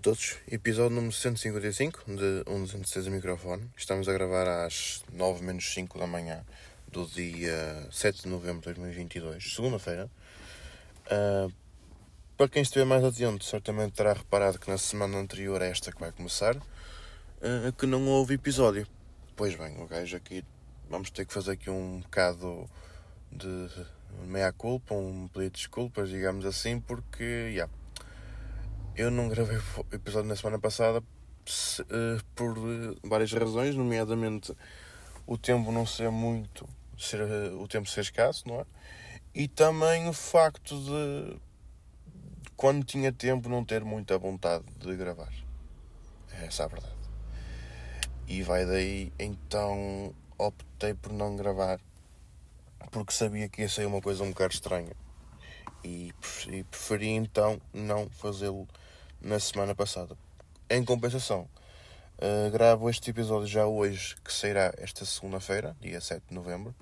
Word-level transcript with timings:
todos, 0.00 0.38
episódio 0.50 0.96
número 0.96 1.12
155 1.12 2.04
de 2.06 2.42
116 2.46 3.08
um 3.08 3.10
microfone. 3.10 3.70
Estamos 3.76 4.08
a 4.08 4.12
gravar 4.14 4.48
às 4.64 5.04
9 5.12 5.44
menos 5.44 5.70
5 5.74 5.98
da 5.98 6.06
manhã 6.06 6.42
do 6.90 7.06
dia 7.06 7.86
7 7.90 8.22
de 8.22 8.28
novembro 8.28 8.60
de 8.60 8.80
2022, 8.80 9.54
segunda-feira. 9.54 10.10
Uh, 11.06 11.52
para 12.38 12.48
quem 12.48 12.62
estiver 12.62 12.86
mais 12.86 13.04
atento, 13.04 13.44
certamente 13.44 13.92
terá 13.92 14.14
reparado 14.14 14.58
que 14.58 14.70
na 14.70 14.78
semana 14.78 15.18
anterior 15.18 15.60
a 15.60 15.66
esta 15.66 15.92
que 15.92 16.00
vai 16.00 16.10
começar, 16.10 16.56
uh, 16.56 17.72
que 17.76 17.84
não 17.84 18.08
houve 18.08 18.34
episódio. 18.34 18.86
Pois 19.36 19.54
bem, 19.54 19.78
o 19.78 19.86
gajo 19.86 20.16
aqui, 20.16 20.42
vamos 20.88 21.10
ter 21.10 21.26
que 21.26 21.34
fazer 21.34 21.52
aqui 21.52 21.68
um 21.68 22.00
bocado 22.00 22.66
de 23.30 23.68
meia-culpa, 24.26 24.94
um 24.94 25.28
pedido 25.28 25.50
de 25.50 25.58
desculpas, 25.58 26.08
digamos 26.08 26.46
assim, 26.46 26.80
porque, 26.80 27.24
yeah, 27.24 27.70
eu 28.96 29.10
não 29.10 29.28
gravei 29.28 29.56
o 29.56 29.94
episódio 29.94 30.28
na 30.28 30.36
semana 30.36 30.58
passada 30.58 31.02
se, 31.46 31.82
uh, 31.82 32.24
por 32.34 32.56
uh, 32.58 32.96
várias 33.02 33.32
razões, 33.32 33.74
nomeadamente 33.74 34.54
o 35.26 35.38
tempo 35.38 35.72
não 35.72 35.86
ser 35.86 36.10
muito, 36.10 36.68
ser, 36.98 37.22
uh, 37.22 37.60
o 37.60 37.66
tempo 37.66 37.88
ser 37.88 38.02
escasso, 38.02 38.46
não 38.46 38.60
é? 38.60 38.66
E 39.34 39.48
também 39.48 40.08
o 40.08 40.12
facto 40.12 40.78
de, 40.78 41.40
quando 42.54 42.84
tinha 42.84 43.12
tempo, 43.12 43.48
não 43.48 43.64
ter 43.64 43.82
muita 43.82 44.18
vontade 44.18 44.64
de 44.78 44.94
gravar. 44.94 45.32
É 46.32 46.46
essa 46.46 46.64
a 46.64 46.68
verdade. 46.68 46.92
E 48.28 48.42
vai 48.42 48.66
daí, 48.66 49.12
então 49.18 50.14
optei 50.38 50.94
por 50.94 51.12
não 51.12 51.34
gravar, 51.34 51.80
porque 52.90 53.12
sabia 53.12 53.48
que 53.48 53.62
ia 53.62 53.68
ser 53.68 53.86
uma 53.86 54.00
coisa 54.00 54.22
um 54.22 54.30
bocado 54.30 54.52
estranha. 54.52 54.92
E, 55.84 56.12
e 56.48 56.64
preferi 56.64 57.08
então 57.08 57.60
não 57.72 58.08
fazê-lo 58.10 58.68
na 59.20 59.38
semana 59.40 59.74
passada. 59.74 60.16
Em 60.70 60.84
compensação, 60.84 61.48
uh, 62.18 62.50
gravo 62.50 62.88
este 62.88 63.10
episódio 63.10 63.46
já 63.46 63.66
hoje, 63.66 64.16
que 64.24 64.32
sairá 64.32 64.72
esta 64.78 65.04
segunda-feira, 65.04 65.76
dia 65.80 66.00
7 66.00 66.22
de 66.28 66.34
novembro. 66.34 66.74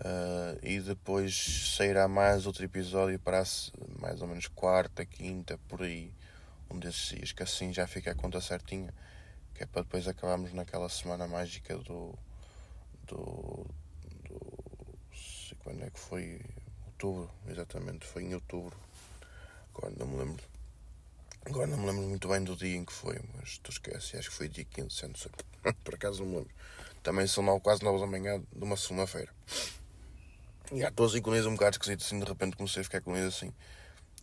Uh, 0.00 0.58
e 0.62 0.78
depois 0.78 1.74
sairá 1.76 2.06
mais 2.06 2.46
outro 2.46 2.64
episódio 2.64 3.18
para 3.18 3.42
mais 4.00 4.22
ou 4.22 4.28
menos 4.28 4.46
quarta, 4.46 5.04
quinta, 5.04 5.58
por 5.68 5.82
aí, 5.82 6.12
um 6.70 6.78
desses 6.78 7.16
dias, 7.16 7.32
que 7.32 7.42
assim 7.42 7.72
já 7.72 7.86
fica 7.86 8.12
a 8.12 8.14
conta 8.14 8.40
certinha, 8.40 8.94
que 9.54 9.64
é 9.64 9.66
para 9.66 9.82
depois 9.82 10.06
acabarmos 10.06 10.52
naquela 10.52 10.88
semana 10.88 11.26
mágica 11.26 11.76
do. 11.78 12.14
do. 13.06 13.66
do 14.24 14.58
quando 15.58 15.82
é 15.84 15.90
que 15.90 15.98
foi? 15.98 16.40
Outubro, 17.00 17.30
exatamente, 17.48 18.04
foi 18.04 18.24
em 18.24 18.34
outubro, 18.34 18.76
agora 19.72 19.94
não 19.96 20.06
me 20.08 20.16
lembro 20.16 20.42
Agora 21.46 21.66
não 21.66 21.78
me 21.78 21.86
lembro 21.86 22.02
muito 22.02 22.28
bem 22.28 22.42
do 22.42 22.56
dia 22.56 22.76
em 22.76 22.84
que 22.84 22.92
foi, 22.92 23.18
mas 23.34 23.56
tu 23.58 23.70
esquece, 23.70 24.16
acho 24.16 24.28
que 24.28 24.36
foi 24.36 24.48
dia 24.48 24.64
15, 24.64 24.90
sendo 24.90 25.16
Por 25.84 25.94
acaso 25.94 26.22
não 26.22 26.30
me 26.30 26.36
lembro. 26.38 26.50
Também 27.02 27.26
são 27.26 27.42
nove, 27.42 27.60
quase 27.60 27.82
9 27.82 28.00
da 28.00 28.06
manhã 28.06 28.42
de 28.52 28.64
uma 28.64 28.76
segunda-feira. 28.76 29.32
E 30.72 30.82
estou 30.82 31.06
assim 31.06 31.22
com 31.22 31.30
um 31.30 31.52
bocado 31.54 31.76
esquisito, 31.76 32.04
assim, 32.04 32.18
de 32.18 32.26
repente 32.26 32.56
comecei 32.56 32.82
a 32.82 32.84
ficar 32.84 33.00
com 33.00 33.16
isso 33.16 33.28
assim. 33.28 33.52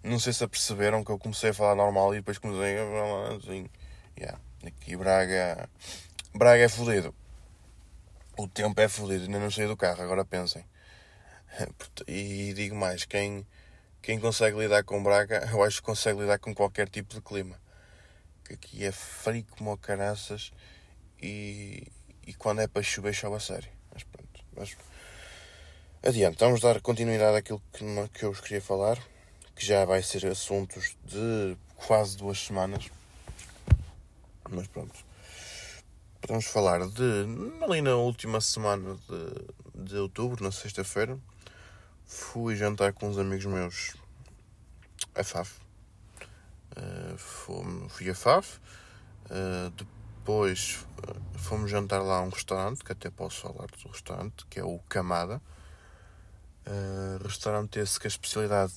Não 0.03 0.19
sei 0.19 0.33
se 0.33 0.43
aperceberam 0.43 1.03
que 1.03 1.11
eu 1.11 1.17
comecei 1.17 1.49
a 1.49 1.53
falar 1.53 1.73
normal 1.73 2.13
e 2.13 2.17
depois 2.17 2.37
comecei 2.37 2.77
a 2.77 2.85
falar 2.85 3.35
assim. 3.37 3.69
Yeah. 4.19 4.39
Aqui 4.63 4.95
Braga. 4.95 5.69
Braga 6.33 6.63
é 6.63 6.69
fodido. 6.69 7.15
O 8.37 8.47
tempo 8.47 8.79
é 8.79 8.87
fodido, 8.87 9.23
ainda 9.23 9.39
não 9.39 9.49
saí 9.49 9.65
do 9.65 9.77
carro, 9.77 10.03
agora 10.03 10.25
pensem. 10.25 10.63
E 12.07 12.53
digo 12.53 12.75
mais, 12.75 13.05
quem 13.05 13.45
quem 14.05 14.19
consegue 14.19 14.59
lidar 14.59 14.83
com 14.83 15.01
Braga, 15.01 15.49
eu 15.51 15.63
acho 15.63 15.77
que 15.77 15.87
consegue 15.87 16.19
lidar 16.19 16.37
com 16.37 16.53
qualquer 16.53 16.87
tipo 16.87 17.15
de 17.15 17.21
clima. 17.21 17.59
Que 18.43 18.53
aqui 18.53 18.85
é 18.85 18.91
frio 18.91 19.43
como 19.49 19.73
o 19.73 19.77
caraças 19.79 20.51
e, 21.19 21.87
e 22.27 22.31
quando 22.35 22.61
é 22.61 22.67
para 22.67 22.83
chover, 22.83 23.15
chove 23.15 23.37
a 23.37 23.39
sério. 23.39 23.67
Mas 23.91 24.03
pronto, 24.03 24.45
mas 24.55 24.77
adiante, 26.05 26.37
vamos 26.37 26.61
dar 26.61 26.79
continuidade 26.81 27.37
àquilo 27.37 27.59
que, 27.73 27.83
que 28.13 28.25
eu 28.25 28.31
vos 28.31 28.41
queria 28.41 28.61
falar, 28.61 28.99
que 29.55 29.65
já 29.65 29.83
vai 29.85 30.03
ser 30.03 30.27
assuntos 30.27 30.95
de 31.03 31.57
quase 31.75 32.15
duas 32.15 32.37
semanas. 32.37 32.91
Mas 34.51 34.67
pronto. 34.67 35.03
Podemos 36.21 36.45
falar 36.45 36.87
de 36.89 37.63
ali 37.63 37.81
na 37.81 37.95
última 37.95 38.39
semana 38.39 38.99
de, 39.73 39.83
de 39.83 39.95
outubro, 39.95 40.43
na 40.43 40.51
sexta-feira 40.51 41.19
fui 42.05 42.55
jantar 42.55 42.93
com 42.93 43.09
uns 43.09 43.17
amigos 43.17 43.45
meus 43.45 43.95
a 45.13 45.23
FAF. 45.23 45.59
Uh, 46.77 47.17
fui 47.89 48.09
a 48.09 48.15
FAF. 48.15 48.59
Uh, 49.25 49.69
depois 49.71 50.85
uh, 51.07 51.39
fomos 51.39 51.71
jantar 51.71 52.01
lá 52.01 52.17
a 52.17 52.21
um 52.21 52.29
restaurante, 52.29 52.83
que 52.83 52.91
até 52.91 53.09
posso 53.09 53.41
falar 53.41 53.67
do 53.67 53.89
restaurante, 53.89 54.45
que 54.49 54.59
é 54.59 54.63
o 54.63 54.79
Camada. 54.89 55.41
Uh, 56.67 57.23
restaurante 57.23 57.79
esse 57.79 57.99
que 57.99 58.07
a 58.07 58.09
especialidade 58.09 58.73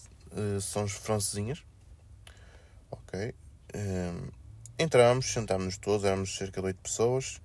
são 0.61 0.85
as 0.85 0.93
francesinhas. 0.93 1.65
Ok. 2.91 3.35
entramos, 4.79 5.33
sentámos-nos 5.33 5.79
todos, 5.79 6.05
éramos 6.05 6.37
cerca 6.37 6.61
de 6.61 6.67
8 6.67 6.81
pessoas. 6.83 7.41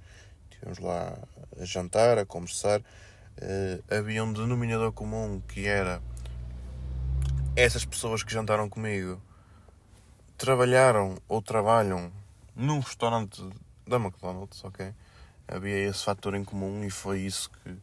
Estivemos 0.51 0.79
lá 0.79 1.17
a 1.59 1.65
jantar, 1.65 2.17
a 2.17 2.25
conversar 2.25 2.81
havia 3.89 4.23
um 4.23 4.31
denominador 4.31 4.91
comum 4.91 5.41
que 5.47 5.67
era 5.67 6.01
essas 7.55 7.85
pessoas 7.85 8.23
que 8.23 8.33
jantaram 8.33 8.69
comigo 8.69 9.21
trabalharam 10.37 11.17
ou 11.27 11.41
trabalham 11.41 12.11
num 12.55 12.79
restaurante 12.79 13.41
da 13.87 13.97
McDonald's, 13.97 14.63
ok? 14.63 14.93
Havia 15.47 15.89
esse 15.89 16.03
fator 16.03 16.35
em 16.35 16.43
comum 16.43 16.83
e 16.83 16.89
foi 16.89 17.21
isso 17.21 17.49
que, 17.49 17.77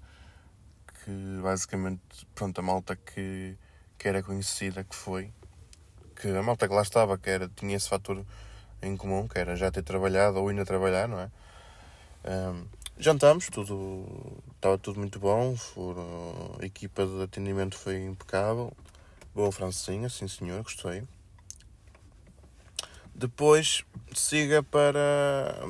que 1.04 1.40
basicamente, 1.42 2.26
pronto, 2.34 2.58
a 2.58 2.62
malta 2.62 2.96
que, 2.96 3.56
que 3.98 4.08
era 4.08 4.22
conhecida 4.22 4.84
que 4.84 4.94
foi, 4.94 5.32
que 6.16 6.28
a 6.28 6.42
malta 6.42 6.68
que 6.68 6.74
lá 6.74 6.82
estava, 6.82 7.16
que 7.16 7.30
era, 7.30 7.48
tinha 7.48 7.76
esse 7.76 7.88
fator 7.88 8.24
em 8.82 8.96
comum, 8.96 9.28
que 9.28 9.38
era 9.38 9.56
já 9.56 9.70
ter 9.70 9.82
trabalhado 9.82 10.38
ou 10.38 10.48
ainda 10.48 10.64
trabalhar, 10.64 11.08
não 11.08 11.20
é? 11.20 11.30
Um, 12.24 12.66
Jantamos, 12.98 13.48
tudo 13.48 14.29
estava 14.60 14.76
tudo 14.76 15.00
muito 15.00 15.18
bom, 15.18 15.56
foram, 15.56 16.54
a 16.60 16.66
equipa 16.66 17.06
de 17.06 17.22
atendimento 17.22 17.78
foi 17.78 18.04
impecável, 18.04 18.70
boa 19.34 19.50
francesinha, 19.50 20.06
sim 20.10 20.28
senhor, 20.28 20.62
gostei. 20.62 21.02
Depois 23.14 23.86
siga 24.14 24.62
para, 24.62 25.66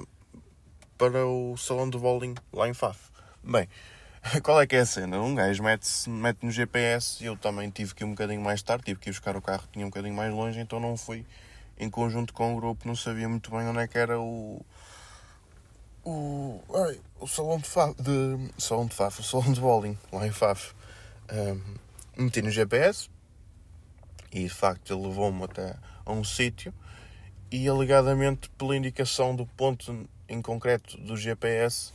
para 0.98 1.24
o 1.24 1.56
salão 1.56 1.88
de 1.88 1.96
bowling 1.98 2.34
lá 2.52 2.68
em 2.68 2.74
Faf. 2.74 2.98
Bem, 3.44 3.68
qual 4.42 4.60
é 4.60 4.66
que 4.66 4.74
é 4.74 4.80
a 4.80 4.86
cena? 4.86 5.20
Um 5.20 5.36
gajo 5.36 5.62
mete, 5.62 6.10
mete 6.10 6.44
no 6.44 6.50
GPS 6.50 7.22
e 7.22 7.26
eu 7.26 7.36
também 7.36 7.70
tive 7.70 7.94
que 7.94 8.02
ir 8.02 8.06
um 8.06 8.10
bocadinho 8.10 8.40
mais 8.40 8.60
tarde, 8.60 8.86
tive 8.86 8.98
que 8.98 9.10
ir 9.10 9.12
buscar 9.12 9.36
o 9.36 9.40
carro, 9.40 9.68
tinha 9.72 9.86
um 9.86 9.88
bocadinho 9.88 10.14
mais 10.16 10.34
longe, 10.34 10.58
então 10.58 10.80
não 10.80 10.96
fui 10.96 11.24
em 11.78 11.88
conjunto 11.88 12.34
com 12.34 12.54
o 12.54 12.56
grupo, 12.56 12.88
não 12.88 12.96
sabia 12.96 13.28
muito 13.28 13.52
bem 13.52 13.68
onde 13.68 13.78
é 13.78 13.86
que 13.86 13.96
era 13.96 14.18
o 14.18 14.60
o, 16.04 16.60
ai, 16.74 17.00
o 17.20 17.26
salão 17.26 17.58
de 17.58 17.68
Faf, 17.68 17.94
de, 18.02 18.50
salão 18.58 18.86
de 18.86 18.94
Faf, 18.94 19.20
o 19.20 19.22
salão 19.22 19.52
de 19.52 19.60
bowling, 19.60 19.96
lá 20.12 20.26
em 20.26 20.32
Faf, 20.32 20.74
um, 22.16 22.22
meti 22.22 22.42
no 22.42 22.50
GPS 22.50 23.08
e 24.32 24.44
de 24.44 24.48
facto 24.48 24.92
ele 24.92 25.06
levou-me 25.06 25.44
até 25.44 25.76
a 26.04 26.12
um 26.12 26.24
sítio 26.24 26.72
e 27.50 27.68
alegadamente 27.68 28.48
pela 28.50 28.76
indicação 28.76 29.36
do 29.36 29.46
ponto 29.46 30.08
em 30.28 30.40
concreto 30.40 30.96
do 30.98 31.16
GPS 31.16 31.92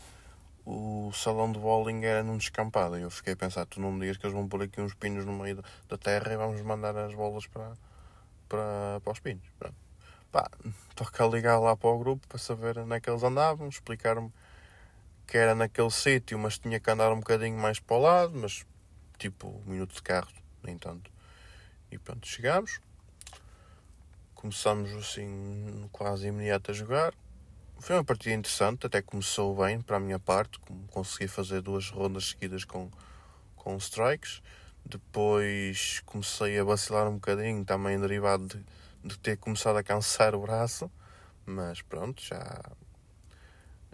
o 0.66 1.12
salão 1.14 1.52
de 1.52 1.60
bowling 1.60 2.04
era 2.04 2.24
num 2.24 2.38
descampado 2.38 2.98
e 2.98 3.02
eu 3.02 3.12
fiquei 3.12 3.34
a 3.34 3.38
pensar, 3.38 3.66
tu 3.66 3.80
não 3.80 3.92
me 3.92 4.02
digas 4.02 4.18
que 4.18 4.26
eles 4.26 4.36
vão 4.36 4.48
pôr 4.48 4.64
aqui 4.64 4.82
uns 4.82 4.96
pinos 4.96 5.26
no 5.26 5.34
meio 5.34 5.64
da 5.88 5.98
terra 5.98 6.34
e 6.34 6.38
vamos 6.38 6.60
mandar 6.62 6.98
as 6.98 7.14
bolas 7.14 7.46
para, 7.46 7.74
para, 8.50 9.00
para 9.04 9.14
os 9.14 9.20
pinos. 9.20 9.44
Pronto. 9.60 9.76
Pá, 10.32 10.50
toca 10.96 11.26
ligar 11.28 11.60
lá 11.60 11.78
para 11.78 11.90
o 11.90 12.00
grupo 12.00 12.28
para 12.28 12.40
saber 12.40 12.80
onde 12.80 12.96
é 12.96 13.00
que 13.00 13.10
eles 13.10 13.22
andavam, 13.22 13.68
explicar-me 13.68 14.32
que 15.26 15.38
era 15.38 15.56
naquele 15.56 15.92
sítio, 15.92 16.38
mas 16.40 16.58
tinha 16.58 16.80
que 16.80 16.90
andar 16.90 17.12
um 17.12 17.20
bocadinho 17.20 17.58
mais 17.58 17.80
para 17.80 17.96
o 17.98 18.00
lado, 18.00 18.34
mas 18.36 18.66
tipo 19.18 19.48
um 19.48 19.72
minuto 19.72 19.96
de 19.96 20.02
carro, 20.02 20.32
nem 20.64 20.78
tanto. 20.78 21.12
E 21.92 21.98
pronto, 21.98 22.28
chegámos. 22.28 22.80
Começamos 24.34 24.94
assim 24.94 25.90
quase 25.92 26.28
imediato 26.28 26.72
a 26.72 26.74
jogar. 26.74 27.14
Foi 27.80 27.96
uma 27.96 28.04
partida 28.04 28.36
interessante, 28.36 28.86
até 28.86 29.02
começou 29.02 29.56
bem 29.56 29.82
para 29.82 29.98
a 29.98 30.00
minha 30.00 30.20
parte, 30.20 30.60
consegui 30.92 31.28
fazer 31.28 31.62
duas 31.62 31.90
rondas 31.90 32.30
seguidas 32.30 32.64
com, 32.64 32.90
com 33.56 33.76
strikes. 33.78 34.42
Depois 34.86 36.02
comecei 36.06 36.60
a 36.60 36.64
vacilar 36.64 37.08
um 37.08 37.16
bocadinho, 37.16 37.66
também 37.66 38.00
derivado 38.00 38.48
de 38.48 38.64
de 39.06 39.20
ter 39.20 39.38
começado 39.38 39.78
a 39.78 39.84
cansar 39.84 40.34
o 40.34 40.42
braço, 40.42 40.90
mas 41.46 41.80
pronto, 41.84 42.24
já 42.24 42.60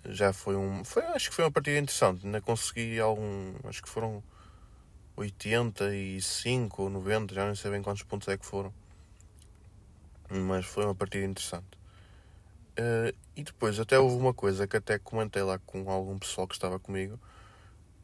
já 0.05 0.33
foi 0.33 0.55
um, 0.55 0.83
foi, 0.83 1.03
acho 1.07 1.29
que 1.29 1.35
foi 1.35 1.45
uma 1.45 1.51
partida 1.51 1.77
interessante, 1.77 2.25
ainda 2.25 2.41
consegui 2.41 2.99
algum, 2.99 3.53
acho 3.65 3.81
que 3.81 3.89
foram 3.89 4.23
85 5.15 6.83
ou 6.83 6.89
90, 6.89 7.33
já 7.33 7.47
não 7.47 7.55
sei 7.55 7.71
bem 7.71 7.81
quantos 7.81 8.03
pontos 8.03 8.27
é 8.27 8.37
que 8.37 8.45
foram. 8.45 8.73
Mas 10.29 10.65
foi 10.65 10.85
uma 10.85 10.95
partida 10.95 11.25
interessante. 11.25 11.79
Uh, 12.79 13.13
e 13.35 13.43
depois 13.43 13.79
até 13.79 13.99
houve 13.99 14.15
uma 14.15 14.33
coisa 14.33 14.65
que 14.65 14.77
até 14.77 14.97
comentei 14.97 15.43
lá 15.43 15.59
com 15.59 15.89
algum 15.91 16.17
pessoal 16.17 16.47
que 16.47 16.53
estava 16.53 16.79
comigo 16.79 17.19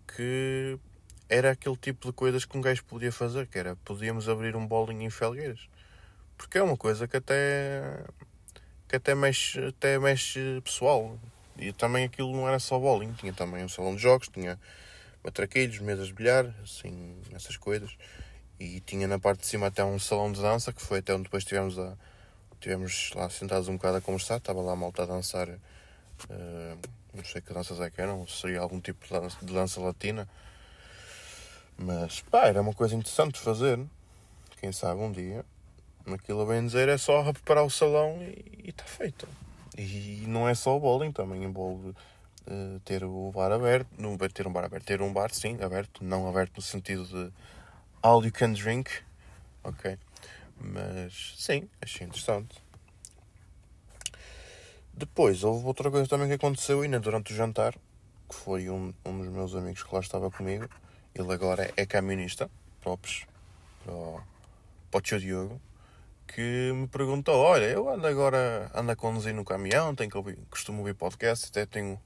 que 0.08 0.80
era 1.30 1.52
aquele 1.52 1.76
tipo 1.76 2.08
de 2.08 2.14
coisas 2.14 2.46
que 2.46 2.58
um 2.58 2.62
gajo 2.62 2.84
podia 2.86 3.12
fazer, 3.12 3.48
que 3.48 3.60
era 3.60 3.76
podíamos 3.78 4.30
abrir 4.30 4.56
um 4.56 4.66
bowling 4.66 5.04
em 5.04 5.10
Felgueiras. 5.10 5.68
Porque 6.38 6.58
é 6.58 6.64
uma 6.64 6.78
coisa 6.78 7.08
que 7.08 7.18
até 7.18 8.06
que 8.88 8.96
até 8.96 9.14
mexe, 9.14 9.60
até 9.66 10.00
mexe 10.00 10.62
pessoal. 10.64 11.20
E 11.58 11.72
também 11.72 12.06
aquilo 12.06 12.32
não 12.32 12.48
era 12.48 12.60
só 12.60 12.78
bowling, 12.80 13.14
tinha 13.14 13.34
também 13.34 13.64
um 13.64 13.70
salão 13.70 13.96
de 13.96 14.02
jogos, 14.02 14.28
tinha 14.28 14.60
matraquilhos, 15.24 15.80
mesas 15.80 16.08
de 16.08 16.14
bilhar, 16.14 16.54
assim, 16.64 17.16
essas 17.34 17.58
coisas. 17.58 17.98
E 18.60 18.80
tinha 18.82 19.08
na 19.08 19.20
parte 19.20 19.42
de 19.42 19.48
cima 19.48 19.68
até 19.68 19.84
um 19.84 20.00
salão 20.00 20.32
de 20.32 20.42
dança, 20.42 20.74
que 20.74 20.82
foi 20.82 21.00
até 21.00 21.14
onde 21.14 21.24
depois 21.24 21.44
tivemos 21.44 21.78
a, 21.78 21.96
Tivemos 22.60 23.12
lá 23.14 23.30
sentados 23.30 23.68
um 23.68 23.74
bocado 23.74 23.98
a 23.98 24.02
conversar, 24.02 24.38
estava 24.38 24.62
lá 24.62 24.74
a 24.74 24.76
malta 24.76 25.04
a 25.04 25.06
dançar, 25.06 25.48
uh, 25.48 26.78
não 27.14 27.24
sei 27.24 27.40
que 27.40 27.54
danças 27.54 27.80
é 27.80 27.90
que 27.90 28.02
eram, 28.02 28.26
seria 28.28 28.62
algum 28.62 28.80
tipo 28.80 29.06
de 29.06 29.14
dança, 29.14 29.38
de 29.42 29.54
dança 29.54 29.80
latina. 29.80 30.28
Mas 31.78 32.22
pá, 32.22 32.48
era 32.48 32.62
uma 32.62 32.74
coisa 32.74 32.96
interessante 32.96 33.36
de 33.36 33.42
fazer. 33.42 33.80
Quem 34.60 34.72
sabe 34.72 35.00
um 35.00 35.12
dia, 35.12 35.46
naquilo 36.04 36.42
a 36.42 36.46
bem 36.46 36.66
dizer, 36.66 36.90
é 36.90 36.98
só 36.98 37.32
preparar 37.32 37.64
o 37.64 37.70
salão 37.70 38.18
e 38.24 38.70
está 38.70 38.84
feito. 38.86 39.28
E 39.78 40.26
não 40.28 40.50
é 40.50 40.56
só 40.56 40.76
o 40.76 40.80
bowling, 40.80 41.12
também 41.12 41.44
envolve 41.44 41.90
uh, 41.90 42.80
ter 42.84 43.04
o 43.04 43.32
bar 43.32 43.52
aberto, 43.52 43.88
não 43.98 44.18
ter 44.18 44.48
um 44.48 44.52
bar 44.52 44.66
aberto, 44.66 44.86
ter 44.86 45.02
um 45.02 45.14
bar 45.14 45.32
sim, 45.32 45.62
aberto, 45.62 46.04
não 46.04 46.28
aberto 46.28 46.56
no 46.58 46.62
sentido 46.64 47.06
de 47.06 47.32
all 48.02 48.24
you 48.26 48.32
can 48.32 48.54
drink, 48.54 48.90
ok? 49.64 50.00
Mas 50.60 51.36
sim, 51.38 51.70
achei 51.80 52.08
interessante. 52.08 52.56
Depois 54.94 55.44
houve 55.44 55.64
outra 55.68 55.92
coisa 55.92 56.10
também 56.10 56.28
que 56.28 56.34
aconteceu 56.34 56.82
ainda 56.82 57.00
durante 57.00 57.32
o 57.32 57.36
jantar, 57.36 57.76
que 58.28 58.36
foi 58.36 58.70
um, 58.70 58.92
um 59.06 59.20
dos 59.20 59.30
meus 59.30 59.54
amigos 59.54 59.84
que 59.84 59.94
lá 59.94 60.02
estava 60.02 60.32
comigo. 60.32 60.68
Ele 61.14 61.32
agora 61.32 61.72
é 61.78 61.86
camionista, 61.86 62.50
próprios, 62.82 63.28
para 63.84 63.94
o, 63.94 64.22
para 64.90 64.98
o 64.98 65.02
tio 65.02 65.20
Diogo, 65.20 65.62
que 66.28 66.72
me 66.74 66.88
perguntou: 66.88 67.36
Olha, 67.36 67.66
eu 67.66 67.90
ando 67.90 68.06
agora 68.06 68.70
ando 68.76 68.92
a 68.92 68.96
conduzir 68.96 69.34
no 69.34 69.46
caminhão, 69.46 69.96
tenho 69.96 70.10
que 70.10 70.18
ouvir, 70.18 70.38
costumo 70.50 70.80
ouvir 70.80 70.94
podcast, 70.94 71.48
até 71.48 71.66
tenho. 71.66 72.00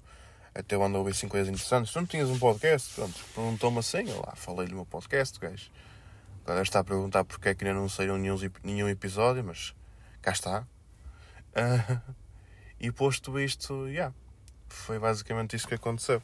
Até 0.53 0.75
ando 0.75 0.97
a 0.97 1.00
ouvir 1.00 1.15
5 1.15 1.31
coisas 1.31 1.47
interessantes. 1.47 1.94
Tu 1.94 2.00
não 2.00 2.06
tinhas 2.06 2.29
um 2.29 2.38
podcast? 2.38 2.94
Pronto, 2.94 3.18
perguntou-me 3.33 3.79
assim, 3.79 4.09
eu 4.09 4.21
lá 4.21 4.33
falei-lhe 4.35 4.73
o 4.73 4.75
meu 4.75 4.85
podcast, 4.85 5.39
gajo. 5.39 5.71
Agora 6.44 6.62
está 6.62 6.79
a 6.79 6.83
perguntar 6.83 7.23
porque 7.23 7.50
é 7.50 7.56
que 7.56 7.65
ainda 7.65 7.79
não 7.79 7.88
saíram 7.88 8.18
nenhum, 8.18 8.38
nenhum 8.62 8.89
episódio, 8.89 9.44
mas 9.44 9.73
cá 10.21 10.31
está. 10.31 10.68
Uh, 11.51 12.01
e 12.81 12.91
posto 12.91 13.39
isto, 13.39 13.88
yeah, 13.88 14.13
foi 14.68 15.00
basicamente 15.00 15.56
isso 15.56 15.68
que 15.68 15.75
aconteceu. 15.75 16.21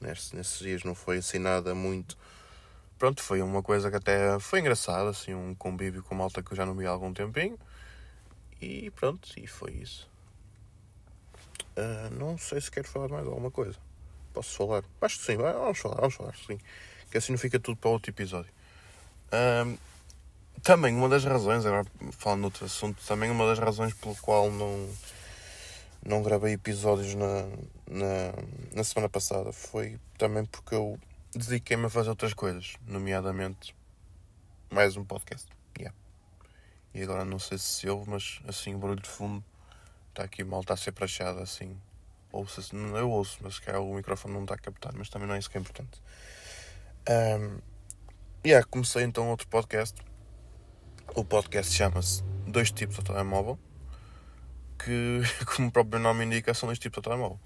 Nesses 0.00 0.58
dias 0.58 0.82
não 0.82 0.94
foi 0.94 1.18
assim 1.18 1.38
nada 1.38 1.74
muito. 1.74 2.18
Pronto, 3.02 3.20
foi 3.20 3.42
uma 3.42 3.64
coisa 3.64 3.90
que 3.90 3.96
até 3.96 4.38
foi 4.38 4.60
engraçada, 4.60 5.10
assim, 5.10 5.34
um 5.34 5.56
convívio 5.56 6.04
com 6.04 6.14
malta 6.14 6.40
que 6.40 6.52
eu 6.52 6.56
já 6.56 6.64
não 6.64 6.72
vi 6.72 6.86
há 6.86 6.90
algum 6.90 7.12
tempinho. 7.12 7.58
E 8.60 8.92
pronto, 8.92 9.28
e 9.36 9.44
foi 9.44 9.72
isso. 9.72 10.08
Uh, 11.76 12.14
não 12.16 12.38
sei 12.38 12.60
se 12.60 12.70
quero 12.70 12.86
falar 12.86 13.08
mais 13.08 13.26
alguma 13.26 13.50
coisa. 13.50 13.76
Posso 14.32 14.56
falar? 14.56 14.84
Acho 15.00 15.18
que 15.18 15.24
sim, 15.24 15.36
vamos 15.36 15.80
falar, 15.80 15.96
vamos 15.96 16.14
falar, 16.14 16.36
sim. 16.46 16.60
Que 17.10 17.18
assim 17.18 17.32
não 17.32 17.40
fica 17.40 17.58
tudo 17.58 17.76
para 17.76 17.90
outro 17.90 18.08
episódio. 18.08 18.52
Um, 19.32 19.76
também 20.62 20.94
uma 20.94 21.08
das 21.08 21.24
razões, 21.24 21.66
agora 21.66 21.84
falando 22.12 22.44
outro 22.44 22.66
assunto, 22.66 23.04
também 23.04 23.32
uma 23.32 23.48
das 23.48 23.58
razões 23.58 23.92
pelo 23.94 24.14
qual 24.14 24.48
não, 24.48 24.88
não 26.06 26.22
gravei 26.22 26.52
episódios 26.52 27.16
na, 27.16 27.48
na, 27.90 28.32
na 28.72 28.84
semana 28.84 29.08
passada 29.08 29.52
foi 29.52 29.98
também 30.16 30.44
porque 30.44 30.76
eu 30.76 31.00
dediquei-me 31.34 31.86
a 31.86 31.90
fazer 31.90 32.10
outras 32.10 32.34
coisas, 32.34 32.74
nomeadamente 32.86 33.74
mais 34.70 34.96
um 34.96 35.04
podcast. 35.04 35.48
Yeah. 35.78 35.96
E 36.94 37.02
agora 37.02 37.24
não 37.24 37.38
sei 37.38 37.58
se 37.58 37.64
se 37.64 37.88
ouve, 37.88 38.10
mas 38.10 38.40
assim 38.46 38.74
o 38.74 38.78
barulho 38.78 39.00
de 39.00 39.08
fundo 39.08 39.44
está 40.10 40.24
aqui 40.24 40.44
mal, 40.44 40.60
está 40.60 40.74
a 40.74 40.76
ser 40.76 40.92
prachado 40.92 41.40
assim. 41.40 41.78
Ouço, 42.30 42.74
eu 42.74 43.10
ouço, 43.10 43.38
mas 43.42 43.56
se 43.56 43.62
calhar 43.62 43.82
o 43.82 43.94
microfone 43.94 44.34
não 44.34 44.42
está 44.42 44.54
a 44.54 44.58
captar, 44.58 44.92
mas 44.94 45.08
também 45.08 45.28
não 45.28 45.34
é 45.34 45.38
isso 45.38 45.50
que 45.50 45.58
é 45.58 45.60
importante. 45.60 46.00
Um, 47.08 47.58
yeah, 48.44 48.66
comecei 48.70 49.02
então 49.02 49.28
outro 49.28 49.48
podcast. 49.48 50.00
O 51.14 51.24
podcast 51.24 51.74
chama-se 51.74 52.22
Dois 52.46 52.70
Tipos 52.70 52.96
de 52.96 53.04
Telemóvel. 53.04 53.58
Que, 54.78 55.20
como 55.54 55.68
o 55.68 55.70
próprio 55.72 56.00
nome 56.00 56.24
indica, 56.24 56.54
são 56.54 56.66
dois 56.66 56.78
tipos 56.78 57.02
de 57.02 57.04
telemóvel. 57.04 57.38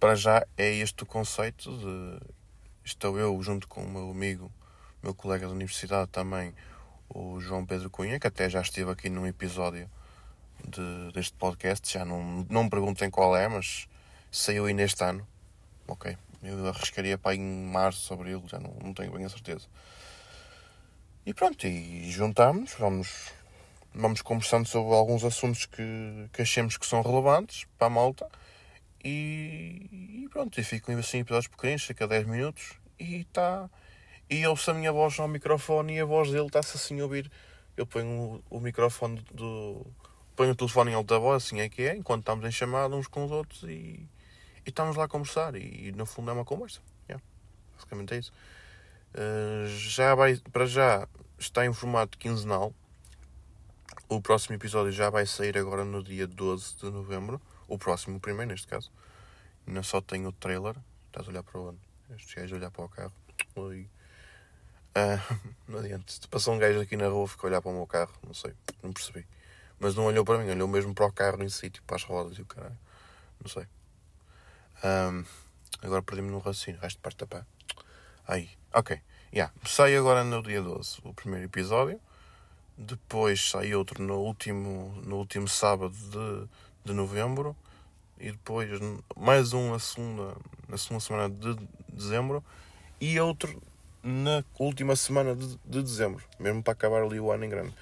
Para 0.00 0.16
já 0.16 0.44
é 0.56 0.74
este 0.74 1.02
o 1.02 1.06
conceito 1.06 1.70
de. 1.78 2.20
Estou 2.84 3.18
eu 3.18 3.42
junto 3.42 3.66
com 3.66 3.82
o 3.82 3.88
meu 3.88 4.10
amigo, 4.10 4.52
meu 5.02 5.14
colega 5.14 5.46
da 5.46 5.54
universidade 5.54 6.10
também, 6.10 6.54
o 7.08 7.40
João 7.40 7.64
Pedro 7.64 7.88
Cunha, 7.88 8.20
que 8.20 8.26
até 8.26 8.50
já 8.50 8.60
esteve 8.60 8.90
aqui 8.90 9.08
num 9.08 9.26
episódio 9.26 9.90
de, 10.68 11.12
deste 11.14 11.32
podcast. 11.38 11.90
Já 11.90 12.04
não, 12.04 12.46
não 12.50 12.64
me 12.64 12.70
perguntem 12.70 13.10
qual 13.10 13.34
é, 13.34 13.48
mas 13.48 13.88
saiu 14.30 14.66
aí 14.66 14.74
neste 14.74 15.02
ano. 15.02 15.26
Ok. 15.88 16.14
Eu 16.42 16.68
arriscaria 16.68 17.16
para 17.16 17.34
em 17.34 17.40
março, 17.40 18.12
ele, 18.20 18.42
já 18.46 18.60
não, 18.60 18.76
não 18.82 18.92
tenho 18.92 19.12
bem 19.12 19.24
a 19.24 19.30
certeza. 19.30 19.66
E 21.24 21.32
pronto, 21.32 21.66
e 21.66 22.10
juntámos, 22.10 22.74
vamos, 22.78 23.32
vamos 23.94 24.20
conversando 24.20 24.68
sobre 24.68 24.94
alguns 24.94 25.24
assuntos 25.24 25.64
que, 25.64 26.28
que 26.34 26.42
achemos 26.42 26.76
que 26.76 26.84
são 26.84 27.00
relevantes 27.00 27.66
para 27.78 27.86
a 27.86 27.90
malta. 27.90 28.28
E, 29.04 30.24
e 30.24 30.28
pronto, 30.30 30.58
e 30.58 30.64
ficam 30.64 30.98
assim 30.98 31.18
episódios 31.18 31.48
pequenos, 31.48 31.84
cerca 31.84 32.06
de 32.06 32.14
10 32.14 32.26
minutos, 32.26 32.78
e 32.98 33.16
está. 33.16 33.68
E 34.30 34.46
ouço 34.46 34.70
a 34.70 34.74
minha 34.74 34.90
voz 34.90 35.18
ao 35.20 35.28
microfone 35.28 35.96
e 35.96 36.00
a 36.00 36.04
voz 36.06 36.30
dele 36.30 36.46
está-se 36.46 36.76
assim 36.76 37.00
a 37.00 37.02
ouvir. 37.02 37.30
Eu 37.76 37.86
ponho 37.86 38.42
o, 38.50 38.56
o 38.56 38.60
microfone 38.60 39.20
do. 39.32 39.86
ponho 40.34 40.52
o 40.52 40.54
telefone 40.54 40.92
em 40.92 40.94
alta 40.94 41.18
voz, 41.18 41.44
assim 41.44 41.60
é 41.60 41.68
que 41.68 41.82
é, 41.82 41.94
enquanto 41.94 42.20
estamos 42.20 42.46
em 42.46 42.50
chamada 42.50 42.96
uns 42.96 43.06
com 43.06 43.24
os 43.26 43.30
outros 43.30 43.62
e, 43.64 44.08
e 44.64 44.68
estamos 44.68 44.96
lá 44.96 45.04
a 45.04 45.08
conversar. 45.08 45.54
E, 45.54 45.88
e 45.88 45.92
no 45.92 46.06
fundo 46.06 46.30
é 46.30 46.34
uma 46.34 46.44
conversa. 46.44 46.80
Yeah, 47.06 47.22
basicamente 47.74 48.14
é 48.14 48.18
isso. 48.18 48.32
Uh, 49.14 49.68
já 49.68 50.14
vai, 50.14 50.36
para 50.50 50.66
já 50.66 51.06
está 51.38 51.66
em 51.66 51.72
formato 51.74 52.16
quinzenal. 52.16 52.72
O 54.08 54.20
próximo 54.20 54.56
episódio 54.56 54.92
já 54.92 55.10
vai 55.10 55.26
sair 55.26 55.58
agora 55.58 55.84
no 55.84 56.02
dia 56.02 56.26
12 56.26 56.76
de 56.76 56.90
novembro. 56.90 57.40
O 57.74 57.78
próximo, 57.78 58.18
o 58.18 58.20
primeiro 58.20 58.52
neste 58.52 58.68
caso. 58.68 58.88
Ainda 59.66 59.82
só 59.82 60.00
tenho 60.00 60.28
o 60.28 60.32
trailer. 60.32 60.76
Estás 61.06 61.26
a 61.26 61.30
olhar 61.30 61.42
para 61.42 61.60
onde? 61.60 61.80
Este 62.14 62.36
gajo 62.36 62.54
a 62.54 62.58
olhar 62.58 62.70
para 62.70 62.84
o 62.84 62.88
carro. 62.88 63.12
Oi. 63.56 63.90
Uh, 64.96 65.38
não 65.66 65.80
adianta. 65.80 66.12
Passou 66.30 66.54
um 66.54 66.58
gajo 66.58 66.80
aqui 66.80 66.96
na 66.96 67.08
rua, 67.08 67.26
ficou 67.26 67.48
a 67.48 67.50
olhar 67.50 67.60
para 67.60 67.72
o 67.72 67.74
meu 67.74 67.84
carro. 67.84 68.12
Não 68.24 68.32
sei, 68.32 68.54
não 68.80 68.92
percebi. 68.92 69.26
Mas 69.80 69.96
não 69.96 70.04
olhou 70.04 70.24
para 70.24 70.38
mim, 70.38 70.48
olhou 70.48 70.68
mesmo 70.68 70.94
para 70.94 71.06
o 71.06 71.12
carro 71.12 71.42
em 71.42 71.48
si, 71.48 71.68
tipo 71.68 71.84
para 71.84 71.96
as 71.96 72.04
rodas 72.04 72.38
e 72.38 72.42
o 72.42 72.46
caralho. 72.46 72.78
Não 73.40 73.50
sei. 73.50 73.66
Um, 74.84 75.24
agora 75.82 76.00
perdi-me 76.00 76.30
no 76.30 76.38
raciocínio. 76.38 76.80
Resto 76.80 76.98
de 76.98 77.02
parte 77.02 77.18
da 77.18 77.26
pé. 77.26 77.44
Aí, 78.28 78.50
ok. 78.72 79.00
Yeah. 79.32 79.52
Sai 79.66 79.96
agora 79.96 80.22
no 80.22 80.40
dia 80.44 80.62
12 80.62 80.98
o 81.02 81.12
primeiro 81.12 81.46
episódio. 81.46 82.00
Depois 82.78 83.50
sai 83.50 83.74
outro 83.74 84.00
no 84.00 84.20
último, 84.20 84.94
no 85.04 85.16
último 85.16 85.48
sábado 85.48 85.92
de, 85.92 86.48
de 86.84 86.92
novembro. 86.92 87.56
E 88.18 88.30
depois 88.30 88.68
mais 89.16 89.52
um 89.52 89.72
na 89.72 89.78
segunda, 89.78 90.36
na 90.68 90.78
segunda 90.78 91.00
semana 91.00 91.30
de 91.30 91.56
dezembro. 91.88 92.44
E 93.00 93.18
outro 93.18 93.60
na 94.02 94.44
última 94.58 94.94
semana 94.94 95.34
de, 95.34 95.58
de 95.64 95.82
dezembro. 95.82 96.22
Mesmo 96.38 96.62
para 96.62 96.72
acabar 96.72 97.02
ali 97.02 97.18
o 97.18 97.32
ano 97.32 97.44
em 97.44 97.48
grande. 97.48 97.74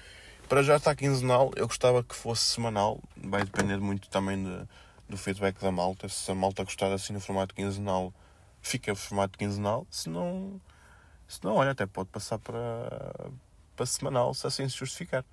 Para 0.47 0.63
já 0.63 0.77
está 0.77 0.95
quinzenal. 0.95 1.51
Eu 1.55 1.67
gostava 1.67 2.03
que 2.03 2.15
fosse 2.15 2.43
semanal. 2.43 2.99
Vai 3.17 3.43
depender 3.43 3.77
muito 3.77 4.09
também 4.09 4.43
de, 4.43 4.67
do 5.07 5.17
feedback 5.17 5.59
da 5.59 5.71
malta. 5.71 6.07
Se 6.09 6.31
a 6.31 6.35
malta 6.35 6.63
gostar 6.63 6.91
assim 6.91 7.13
no 7.13 7.19
formato 7.19 7.53
quinzenal 7.53 8.13
fica 8.61 8.91
em 8.91 8.95
formato 8.95 9.37
quinzenal, 9.37 9.85
se 9.91 10.09
não, 10.09 10.59
se 11.27 11.43
não, 11.43 11.55
olha, 11.55 11.71
até 11.71 11.85
pode 11.85 12.09
passar 12.09 12.39
para, 12.39 13.29
para 13.75 13.85
semanal, 13.85 14.33
se 14.33 14.47
assim 14.47 14.67
se 14.69 14.77
justificar. 14.77 15.25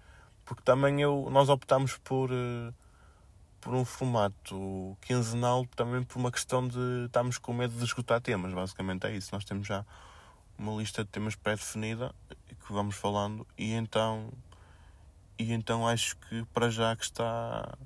Porque 0.45 0.62
também 0.62 1.00
eu, 1.00 1.29
nós 1.31 1.49
optámos 1.49 1.97
por, 1.99 2.31
eh, 2.33 2.73
por 3.61 3.75
um 3.75 3.85
formato 3.85 4.97
quinzenal 5.00 5.67
também 5.76 6.02
por 6.02 6.19
uma 6.19 6.33
questão 6.33 6.67
de 6.67 7.07
estarmos 7.07 7.38
com 7.38 7.52
medo 7.52 7.75
de 7.75 7.85
esgotar 7.85 8.21
temas, 8.21 8.52
basicamente 8.52 9.07
é 9.07 9.14
isso. 9.14 9.31
Nós 9.33 9.45
temos 9.45 9.67
já 9.67 9.85
uma 10.59 10.73
lista 10.76 11.05
de 11.05 11.11
temas 11.11 11.35
pré-definida 11.35 12.14
que 12.67 12.73
vamos 12.73 12.97
falando 12.97 13.47
e 13.57 13.73
então 13.73 14.33
e 15.38 15.52
então 15.52 15.88
acho 15.88 16.17
que 16.17 16.45
para 16.52 16.71
já 16.71 16.95
que 16.95 17.05
está 17.05 17.76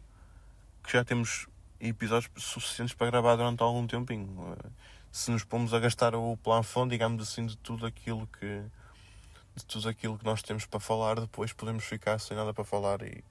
que 0.83 0.93
já 0.93 1.05
temos 1.05 1.47
episódios 1.81 2.31
suficientes 2.37 2.95
para 2.95 3.11
gravar 3.11 3.37
durante 3.37 3.63
algum 3.63 3.87
tempinho 3.87 4.57
se 5.15 5.31
nos 5.31 5.45
pomos 5.45 5.73
a 5.73 5.79
gastar 5.79 6.17
o 6.17 6.37
plafond, 6.39 6.91
digamos 6.91 7.23
assim, 7.23 7.47
de 7.47 7.57
tudo 7.57 7.87
aquilo 7.87 8.27
que 8.27 8.65
de 9.55 9.65
tudo 9.65 9.89
aquilo 9.89 10.19
que 10.19 10.25
nós 10.25 10.43
temos 10.43 10.67
para 10.67 10.81
falar, 10.81 11.21
depois 11.21 11.53
podemos 11.53 11.85
ficar 11.85 12.19
sem 12.19 12.37
nada 12.37 12.53
para 12.53 12.65
falar 12.65 13.01
e, 13.03 13.23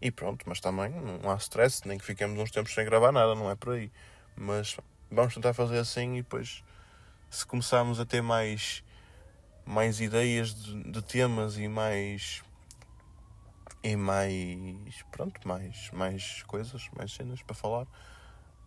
E 0.00 0.10
pronto, 0.10 0.44
mas 0.46 0.60
também 0.60 0.90
não 0.90 1.30
há 1.30 1.36
stress, 1.36 1.86
nem 1.86 1.98
que 1.98 2.04
fiquemos 2.04 2.38
uns 2.38 2.50
tempos 2.50 2.72
sem 2.72 2.84
gravar 2.84 3.10
nada, 3.10 3.34
não 3.34 3.50
é 3.50 3.56
por 3.56 3.74
aí. 3.74 3.90
Mas 4.36 4.76
vamos 5.10 5.34
tentar 5.34 5.52
fazer 5.54 5.78
assim 5.78 6.14
e 6.14 6.22
depois, 6.22 6.62
se 7.28 7.44
começarmos 7.44 7.98
a 7.98 8.06
ter 8.06 8.22
mais, 8.22 8.84
mais 9.66 10.00
ideias 10.00 10.54
de, 10.54 10.92
de 10.92 11.02
temas 11.02 11.58
e 11.58 11.66
mais. 11.66 12.44
e 13.82 13.96
mais. 13.96 15.02
pronto, 15.10 15.46
mais, 15.46 15.90
mais 15.90 16.42
coisas, 16.44 16.88
mais 16.96 17.12
cenas 17.12 17.42
para 17.42 17.54
falar, 17.54 17.86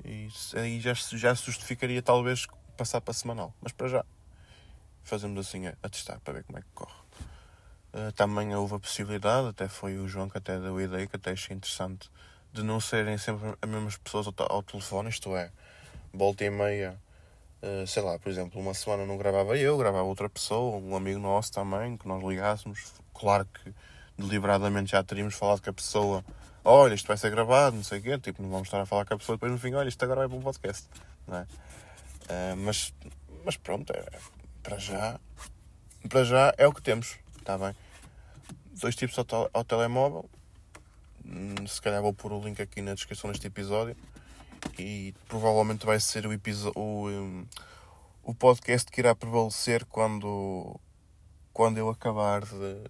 e 0.04 0.28
aí 0.56 0.82
já, 0.82 0.94
já 0.94 1.34
se 1.34 1.46
justificaria 1.46 2.02
talvez 2.02 2.46
passar 2.76 3.00
para 3.00 3.14
semanal. 3.14 3.54
Mas 3.62 3.72
para 3.72 3.88
já, 3.88 4.06
fazemos 5.04 5.48
assim 5.48 5.68
a, 5.68 5.78
a 5.82 5.90
testar 5.90 6.20
para 6.20 6.34
ver 6.34 6.44
como 6.44 6.60
é 6.60 6.62
que 6.62 6.68
corre. 6.74 7.01
Uh, 7.94 8.12
também 8.14 8.56
houve 8.56 8.76
a 8.76 8.80
possibilidade, 8.80 9.50
até 9.50 9.68
foi 9.68 9.98
o 9.98 10.08
João 10.08 10.30
que 10.30 10.38
até 10.38 10.58
deu 10.58 10.78
a 10.78 10.84
ideia, 10.84 11.08
que 11.08 11.16
até 11.18 11.32
achei 11.32 11.56
interessante, 11.56 12.10
de 12.54 12.64
não 12.64 12.80
serem 12.80 13.18
sempre 13.18 13.54
as 13.62 13.70
mesmas 13.70 13.98
pessoas 13.98 14.28
ao, 14.28 14.34
ao 14.50 14.64
telefone, 14.64 15.10
isto 15.10 15.36
é, 15.36 15.52
volta 16.14 16.46
e 16.46 16.50
meia, 16.50 16.98
uh, 17.62 17.86
sei 17.86 18.02
lá, 18.02 18.18
por 18.18 18.30
exemplo, 18.30 18.62
uma 18.62 18.74
semana 18.74 19.06
não 19.06 19.18
gravava 19.18 19.58
eu, 19.58 19.78
gravava 19.78 20.04
outra 20.04 20.30
pessoa, 20.30 20.78
um 20.78 20.96
amigo 20.96 21.20
nosso 21.20 21.52
também, 21.52 21.98
que 21.98 22.08
nós 22.08 22.24
ligássemos, 22.24 22.94
claro 23.14 23.46
que 23.46 23.74
deliberadamente 24.18 24.92
já 24.92 25.04
teríamos 25.04 25.36
falado 25.36 25.62
com 25.62 25.70
a 25.70 25.74
pessoa, 25.74 26.24
olha, 26.64 26.94
isto 26.94 27.08
vai 27.08 27.18
ser 27.18 27.30
gravado, 27.30 27.76
não 27.76 27.84
sei 27.84 28.00
o 28.00 28.02
quê, 28.02 28.18
tipo, 28.18 28.42
não 28.42 28.50
vamos 28.50 28.68
estar 28.68 28.80
a 28.80 28.86
falar 28.86 29.06
com 29.06 29.16
a 29.16 29.18
pessoa 29.18 29.36
depois 29.36 29.52
no 29.52 29.58
fim, 29.58 29.74
olha, 29.74 29.90
isto 29.90 30.04
agora 30.04 30.24
é 30.24 30.28
bom 30.28 30.40
podcast, 30.40 30.88
não 31.28 31.38
é? 31.38 31.42
Uh, 31.42 32.56
mas, 32.58 32.94
mas 33.44 33.58
pronto, 33.58 33.92
é, 33.92 34.06
para 34.62 34.78
já, 34.78 35.20
para 36.08 36.24
já 36.24 36.54
é 36.58 36.68
o 36.68 36.74
que 36.74 36.82
temos. 36.82 37.18
Está 37.42 37.58
bem? 37.58 37.76
Dois 38.80 38.96
tipos 38.96 39.18
ao, 39.18 39.26
tel 39.26 39.50
ao 39.52 39.64
telemóvel. 39.64 40.30
Hum, 41.26 41.66
se 41.66 41.82
calhar 41.82 42.00
vou 42.00 42.14
pôr 42.14 42.32
o 42.32 42.40
link 42.40 42.62
aqui 42.62 42.84
na 42.84 42.94
descrição 42.94 43.32
deste 43.32 43.48
episódio. 43.48 43.98
E 44.78 45.16
provavelmente 45.28 45.84
vai 45.84 46.00
ser 46.00 46.28
o, 46.28 46.40
o, 46.76 47.10
um, 47.10 47.48
o 48.22 48.36
podcast 48.36 48.92
que 48.92 49.02
irá 49.02 49.16
prevalecer 49.16 49.86
quando, 49.86 50.80
quando 51.52 51.80
eu 51.80 51.90
acabar 51.90 52.46
de, 52.46 52.84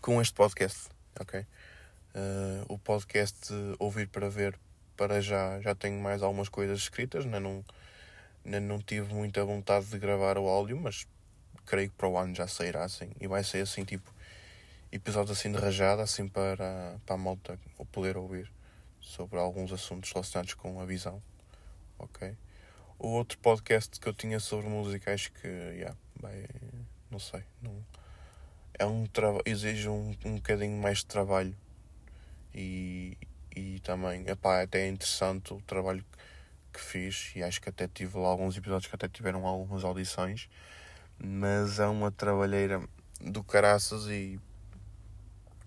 com 0.00 0.22
este 0.22 0.34
podcast. 0.34 0.88
Ok? 1.18 1.40
Uh, 1.40 2.64
o 2.68 2.78
podcast 2.78 3.52
Ouvir 3.80 4.06
para 4.06 4.30
Ver, 4.30 4.56
para 4.96 5.20
já, 5.20 5.60
já 5.60 5.74
tenho 5.74 6.00
mais 6.00 6.22
algumas 6.22 6.48
coisas 6.48 6.78
escritas. 6.78 7.24
Ainda 7.24 7.40
não, 7.40 7.64
ainda 8.44 8.60
não 8.60 8.78
tive 8.78 9.12
muita 9.12 9.44
vontade 9.44 9.86
de 9.86 9.98
gravar 9.98 10.38
o 10.38 10.46
áudio, 10.46 10.80
mas 10.80 11.08
creio 11.66 11.90
que 11.90 11.96
para 11.96 12.08
o 12.08 12.16
ano 12.16 12.34
já 12.34 12.46
sairá 12.46 12.84
assim. 12.84 13.10
E 13.20 13.26
vai 13.26 13.44
ser 13.44 13.62
assim, 13.62 13.84
tipo, 13.84 14.10
episódio 14.90 15.32
assim 15.32 15.52
de 15.52 15.58
rajada, 15.58 16.02
assim 16.02 16.28
para, 16.28 16.98
para 17.04 17.14
a 17.14 17.18
malta 17.18 17.58
poder 17.92 18.16
ouvir 18.16 18.50
sobre 19.00 19.38
alguns 19.38 19.72
assuntos 19.72 20.10
relacionados 20.12 20.54
com 20.54 20.80
a 20.80 20.84
visão. 20.84 21.22
Ok? 21.98 22.36
O 22.98 23.08
outro 23.08 23.38
podcast 23.38 24.00
que 24.00 24.08
eu 24.08 24.14
tinha 24.14 24.40
sobre 24.40 24.68
música, 24.68 25.12
acho 25.12 25.30
que, 25.32 25.46
yeah, 25.46 25.94
vai, 26.18 26.46
não 27.10 27.18
sei, 27.18 27.42
não, 27.60 27.84
é 28.78 28.86
um 28.86 29.06
exige 29.44 29.88
um, 29.88 30.14
um 30.24 30.36
bocadinho 30.36 30.80
mais 30.80 30.98
de 30.98 31.06
trabalho 31.06 31.54
e, 32.54 33.16
e 33.54 33.80
também, 33.80 34.26
epá, 34.26 34.62
até 34.62 34.86
é 34.86 34.88
interessante 34.88 35.52
o 35.52 35.60
trabalho 35.62 36.04
que 36.72 36.80
fiz 36.80 37.32
e 37.34 37.42
acho 37.42 37.60
que 37.60 37.68
até 37.68 37.88
tive 37.88 38.18
alguns 38.18 38.56
episódios 38.56 38.86
que 38.88 38.94
até 38.94 39.08
tiveram 39.08 39.46
algumas 39.46 39.84
audições 39.84 40.48
mas 41.18 41.78
é 41.78 41.86
uma 41.86 42.10
trabalheira 42.10 42.82
do 43.20 43.42
caraças 43.42 44.06
e 44.06 44.40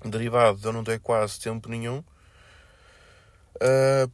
derivado 0.05 0.59
de 0.59 0.65
eu 0.65 0.73
não 0.73 0.83
ter 0.83 0.99
quase 0.99 1.39
tempo 1.39 1.69
nenhum, 1.69 1.99
uh, 3.57 4.11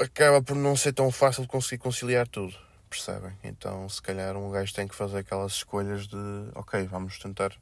acaba 0.00 0.42
por 0.42 0.56
não 0.56 0.74
ser 0.76 0.92
tão 0.92 1.10
fácil 1.10 1.42
de 1.42 1.48
conseguir 1.48 1.78
conciliar 1.78 2.26
tudo, 2.26 2.54
percebem? 2.90 3.32
Então, 3.44 3.88
se 3.88 4.02
calhar, 4.02 4.36
um 4.36 4.50
gajo 4.50 4.74
tem 4.74 4.88
que 4.88 4.94
fazer 4.94 5.18
aquelas 5.18 5.52
escolhas 5.52 6.06
de, 6.06 6.16
ok, 6.54 6.84
vamos 6.84 7.18
tentar 7.18 7.52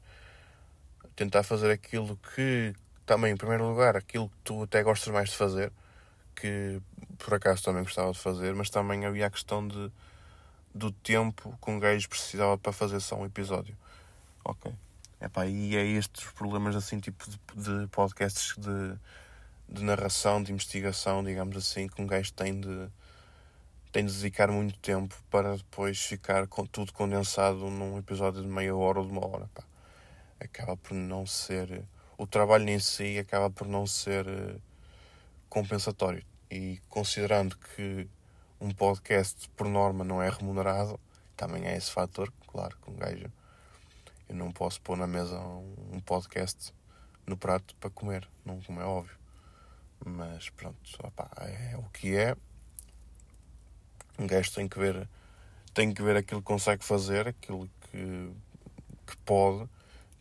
tentar 1.15 1.41
fazer 1.41 1.71
aquilo 1.71 2.15
que 2.35 2.75
também, 3.03 3.33
em 3.33 3.37
primeiro 3.37 3.67
lugar, 3.67 3.97
aquilo 3.97 4.29
que 4.29 4.35
tu 4.43 4.63
até 4.63 4.83
gostas 4.83 5.11
mais 5.11 5.29
de 5.29 5.35
fazer, 5.35 5.71
que 6.35 6.79
por 7.17 7.33
acaso 7.33 7.63
também 7.63 7.81
gostava 7.81 8.11
de 8.11 8.19
fazer, 8.19 8.53
mas 8.53 8.69
também 8.69 9.03
havia 9.03 9.25
a 9.25 9.29
questão 9.29 9.67
de 9.67 9.91
do 10.77 10.91
tempo 10.91 11.57
que 11.61 11.71
um 11.71 11.79
gajo 11.79 12.07
precisava 12.07 12.57
para 12.57 12.71
fazer 12.71 12.99
só 12.99 13.15
um 13.15 13.25
episódio. 13.25 13.75
Ok. 14.45 14.73
Epá, 15.19 15.47
e 15.47 15.75
é 15.75 15.83
estes 15.83 16.25
problemas 16.31 16.75
assim, 16.75 16.99
tipo 16.99 17.25
de, 17.29 17.37
de 17.55 17.87
podcasts 17.87 18.55
de, 18.55 18.97
de 19.67 19.83
narração, 19.83 20.41
de 20.41 20.51
investigação, 20.51 21.23
digamos 21.23 21.57
assim, 21.57 21.87
que 21.87 21.99
um 22.01 22.05
gajo 22.05 22.31
tem 22.33 22.59
de, 22.59 22.87
tem 23.91 24.05
de 24.05 24.13
dedicar 24.13 24.51
muito 24.51 24.77
tempo 24.77 25.15
para 25.29 25.57
depois 25.57 25.99
ficar 25.99 26.47
com 26.47 26.65
tudo 26.65 26.93
condensado 26.93 27.69
num 27.69 27.97
episódio 27.97 28.43
de 28.43 28.47
meia 28.47 28.75
hora 28.75 28.99
ou 28.99 29.05
de 29.05 29.11
uma 29.11 29.25
hora. 29.25 29.49
Acaba 30.39 30.77
por 30.77 30.93
não 30.93 31.25
ser. 31.25 31.83
O 32.15 32.27
trabalho 32.27 32.69
em 32.69 32.79
si 32.79 33.17
acaba 33.17 33.49
por 33.49 33.67
não 33.67 33.87
ser 33.87 34.27
eh, 34.27 34.55
compensatório. 35.49 36.23
E 36.49 36.79
considerando 36.89 37.57
que 37.57 38.07
um 38.59 38.71
podcast 38.71 39.49
por 39.49 39.67
norma 39.67 40.03
não 40.03 40.21
é 40.21 40.29
remunerado, 40.29 40.99
também 41.35 41.65
é 41.65 41.77
esse 41.77 41.91
fator, 41.91 42.31
claro, 42.47 42.75
que 42.81 42.89
um 42.89 42.95
gajo 42.95 43.31
eu 44.29 44.35
não 44.35 44.51
posso 44.51 44.81
pôr 44.81 44.97
na 44.97 45.07
mesa 45.07 45.39
um 45.39 45.99
podcast 45.99 46.73
no 47.25 47.37
prato 47.37 47.75
para 47.75 47.89
comer, 47.89 48.27
não 48.45 48.59
como 48.61 48.81
é 48.81 48.85
óbvio. 48.85 49.17
Mas 50.05 50.49
pronto, 50.49 50.77
opa, 51.03 51.29
é 51.37 51.77
o 51.77 51.83
que 51.89 52.15
é. 52.15 52.35
Um 54.19 54.27
gajo 54.27 54.51
tem 54.51 54.67
que 54.67 54.77
ver 54.77 55.07
tem 55.73 55.93
que 55.93 56.01
ver 56.01 56.15
aquilo 56.17 56.41
que 56.41 56.47
consegue 56.47 56.83
fazer, 56.83 57.27
aquilo 57.27 57.69
que, 57.81 58.31
que 59.05 59.17
pode, 59.17 59.69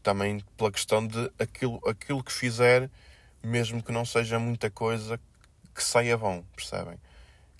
também 0.02 0.40
pela 0.54 0.70
questão 0.70 1.06
de 1.06 1.32
aquilo, 1.38 1.80
aquilo 1.88 2.22
que 2.22 2.30
fizer, 2.30 2.90
mesmo 3.42 3.82
que 3.82 3.90
não 3.90 4.04
seja 4.04 4.38
muita 4.38 4.70
coisa, 4.70 5.18
que 5.74 5.82
saia 5.82 6.18
bom, 6.18 6.44
percebem? 6.54 6.98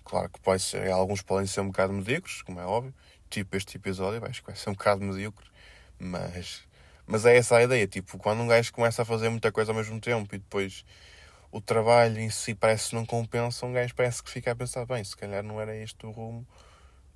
Claro 0.07 0.31
que 0.31 0.41
pode 0.41 0.63
ser, 0.63 0.89
alguns 0.89 1.21
podem 1.21 1.49
ser 1.49 1.61
um 1.61 1.67
bocado 1.67 1.93
medíocres, 1.93 2.41
como 2.43 2.61
é 2.61 2.65
óbvio. 2.65 2.95
Tipo 3.29 3.57
este 3.57 3.77
episódio, 3.77 4.25
acho 4.25 4.41
que 4.41 4.47
vai 4.47 4.57
ser 4.57 4.71
um 4.71 4.75
bocado 4.75 5.05
medíocre. 5.05 5.45
Mas, 5.99 6.63
mas 7.05 7.27
é 7.27 7.37
essa 7.37 7.57
a 7.57 7.65
ideia. 7.65 7.89
Tipo, 7.89 8.17
quando 8.17 8.41
um 8.41 8.47
gajo 8.47 8.73
começa 8.73 9.03
a 9.03 9.05
fazer 9.05 9.29
muita 9.31 9.51
coisa 9.51 9.73
ao 9.73 9.77
mesmo 9.77 10.01
tempo 10.01 10.33
e 10.33 10.39
depois 10.39 10.85
o 11.51 11.61
trabalho 11.61 12.21
em 12.21 12.31
si 12.31 12.55
parece 12.55 12.91
que 12.91 12.95
não 12.95 13.05
compensa, 13.05 13.67
um 13.67 13.73
gajo 13.73 13.93
parece 13.97 14.23
que 14.23 14.31
fica 14.31 14.53
a 14.53 14.55
pensar: 14.55 14.87
bem, 14.87 15.03
se 15.03 15.17
calhar 15.17 15.43
não 15.43 15.61
era 15.61 15.77
este 15.77 16.07
o 16.07 16.13
rumo 16.13 16.47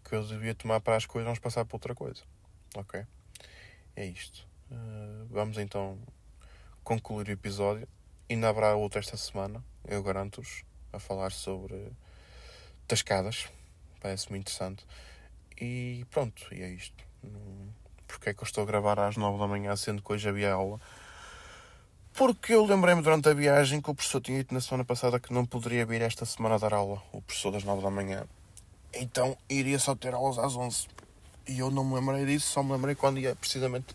que 0.05 0.13
eu 0.13 0.27
devia 0.27 0.55
tomar 0.55 0.81
para 0.81 0.97
as 0.97 1.07
coisas, 1.07 1.27
vamos 1.27 1.39
passar 1.39 1.65
para 1.65 1.77
outra 1.77 1.95
coisa. 1.95 2.23
Ok? 2.75 3.07
É 3.95 4.05
isto. 4.05 4.49
Uh, 4.69 5.27
vamos 5.31 5.59
então 5.59 5.97
concluir 6.83 7.29
o 7.29 7.31
episódio. 7.31 7.87
Ainda 8.29 8.49
haverá 8.49 8.75
outro 8.75 8.99
esta 8.99 9.17
semana, 9.17 9.65
eu 9.87 10.03
garanto-vos, 10.03 10.65
a 10.93 10.99
falar 10.99 11.31
sobre 11.31 11.93
tascadas. 12.91 13.49
Parece-me 14.01 14.39
interessante. 14.39 14.85
E 15.61 16.05
pronto, 16.11 16.43
e 16.53 16.61
é 16.61 16.69
isto. 16.71 17.05
Porque 18.09 18.31
é 18.31 18.35
que 18.35 18.43
eu 18.43 18.45
estou 18.45 18.65
a 18.65 18.67
gravar 18.67 18.99
às 18.99 19.17
9 19.17 19.39
da 19.39 19.47
manhã, 19.47 19.77
sendo 19.77 20.03
que 20.03 20.13
hoje 20.13 20.29
havia 20.29 20.53
aula? 20.53 20.81
Porque 22.13 22.53
eu 22.53 22.67
lembrei-me 22.67 23.01
durante 23.01 23.29
a 23.29 23.35
viagem 23.35 23.81
que 23.81 23.89
o 23.89 23.95
professor 23.95 24.21
tinha 24.21 24.39
dito 24.39 24.53
na 24.53 24.61
semana 24.61 24.85
passada 24.85 25.21
que 25.21 25.33
não 25.33 25.47
poderia 25.47 25.87
vir 25.87 26.03
esta 26.03 26.27
semana 26.27 26.59
dar 26.59 26.75
aula, 26.75 27.01
o 27.13 27.23
professor 27.23 27.53
das 27.53 27.63
9 27.63 27.81
da 27.81 27.91
manhã. 27.91 28.25
Então 28.93 29.39
iria 29.49 29.79
só 29.79 29.95
ter 29.95 30.13
aulas 30.13 30.39
às 30.39 30.57
11. 30.57 30.89
E 31.47 31.61
eu 31.61 31.71
não 31.71 31.85
me 31.85 31.95
lembrei 31.95 32.27
disso, 32.27 32.49
só 32.49 32.63
me 32.65 32.73
lembrei 32.73 32.97
quando 32.97 33.21
ia 33.21 33.37
precisamente 33.37 33.95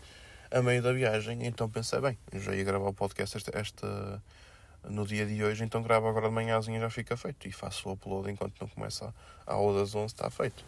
a 0.50 0.62
meio 0.62 0.82
da 0.82 0.92
viagem. 0.92 1.44
Então 1.46 1.68
pensei, 1.68 2.00
bem, 2.00 2.16
já 2.32 2.54
ia 2.54 2.64
gravar 2.64 2.88
o 2.88 2.94
podcast 2.94 3.36
esta, 3.36 3.58
esta 3.58 4.22
no 4.88 5.06
dia 5.06 5.26
de 5.26 5.42
hoje, 5.42 5.64
então 5.64 5.82
gravo 5.82 6.08
agora 6.08 6.28
de 6.28 6.34
manhãzinha 6.34 6.80
já 6.80 6.90
fica 6.90 7.16
feito. 7.16 7.46
E 7.46 7.52
faço 7.52 7.88
o 7.88 7.92
upload 7.92 8.30
enquanto 8.30 8.60
não 8.60 8.68
começa 8.68 9.14
a 9.46 9.54
aula 9.54 9.80
das 9.80 9.94
11, 9.94 10.06
está 10.06 10.30
feito. 10.30 10.64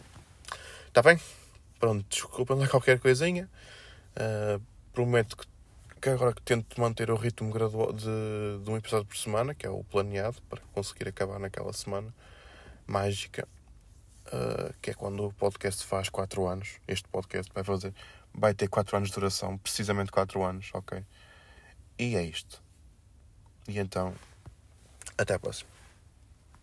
Está 0.87 1.01
bem? 1.01 1.19
Pronto, 1.79 2.05
desculpem 2.09 2.57
lá 2.57 2.67
qualquer 2.67 2.99
coisinha. 2.99 3.49
Uh, 4.11 4.61
prometo 4.93 5.37
que, 5.37 5.47
que, 6.01 6.09
agora 6.09 6.33
que 6.33 6.41
tento 6.41 6.79
manter 6.79 7.09
o 7.09 7.15
ritmo 7.15 7.51
gradual 7.51 7.93
de, 7.93 8.05
de 8.63 8.69
um 8.69 8.75
episódio 8.75 9.05
por 9.05 9.17
semana, 9.17 9.53
que 9.55 9.65
é 9.65 9.69
o 9.69 9.83
planeado, 9.83 10.41
para 10.49 10.59
conseguir 10.73 11.07
acabar 11.07 11.39
naquela 11.39 11.71
semana 11.73 12.13
mágica. 12.85 13.47
Uh, 14.27 14.73
que 14.79 14.91
é 14.91 14.93
quando 14.93 15.25
o 15.25 15.33
podcast 15.33 15.83
faz 15.85 16.09
4 16.09 16.47
anos. 16.47 16.79
Este 16.87 17.07
podcast 17.07 17.51
vai 17.53 17.63
fazer, 17.63 17.93
vai 18.33 18.53
ter 18.53 18.67
4 18.67 18.97
anos 18.97 19.09
de 19.09 19.15
duração, 19.15 19.57
precisamente 19.57 20.11
4 20.11 20.43
anos, 20.43 20.69
ok? 20.73 21.03
E 21.97 22.15
é 22.15 22.23
isto. 22.23 22.61
E 23.69 23.77
então, 23.77 24.15
até 25.15 25.35
a 25.35 25.39
próxima. 25.39 25.78